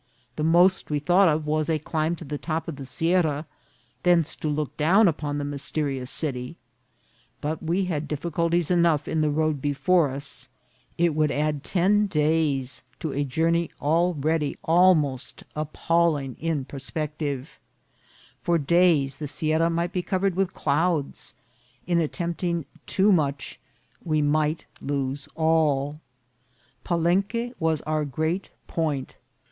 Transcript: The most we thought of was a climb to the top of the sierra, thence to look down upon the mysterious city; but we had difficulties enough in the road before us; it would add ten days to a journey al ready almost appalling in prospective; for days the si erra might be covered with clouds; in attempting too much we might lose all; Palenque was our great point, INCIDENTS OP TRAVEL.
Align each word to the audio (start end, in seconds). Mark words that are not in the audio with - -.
The 0.35 0.43
most 0.43 0.89
we 0.89 0.97
thought 0.97 1.27
of 1.27 1.45
was 1.45 1.69
a 1.69 1.77
climb 1.77 2.15
to 2.15 2.25
the 2.25 2.39
top 2.39 2.67
of 2.67 2.77
the 2.77 2.87
sierra, 2.87 3.45
thence 4.01 4.35
to 4.37 4.47
look 4.47 4.75
down 4.75 5.07
upon 5.07 5.37
the 5.37 5.43
mysterious 5.43 6.09
city; 6.09 6.55
but 7.39 7.61
we 7.61 7.85
had 7.85 8.07
difficulties 8.07 8.71
enough 8.71 9.07
in 9.07 9.21
the 9.21 9.29
road 9.29 9.61
before 9.61 10.09
us; 10.09 10.47
it 10.97 11.13
would 11.13 11.29
add 11.29 11.63
ten 11.63 12.07
days 12.07 12.81
to 12.99 13.13
a 13.13 13.23
journey 13.23 13.69
al 13.79 14.15
ready 14.15 14.57
almost 14.63 15.43
appalling 15.55 16.35
in 16.39 16.65
prospective; 16.65 17.59
for 18.41 18.57
days 18.57 19.17
the 19.17 19.27
si 19.27 19.49
erra 19.53 19.69
might 19.71 19.93
be 19.93 20.01
covered 20.01 20.35
with 20.35 20.55
clouds; 20.55 21.35
in 21.85 22.01
attempting 22.01 22.65
too 22.87 23.11
much 23.11 23.59
we 24.03 24.19
might 24.19 24.65
lose 24.81 25.29
all; 25.35 25.99
Palenque 26.83 27.53
was 27.59 27.81
our 27.81 28.03
great 28.03 28.49
point, 28.65 28.89
INCIDENTS 29.01 29.11
OP 29.11 29.15
TRAVEL. 29.19 29.27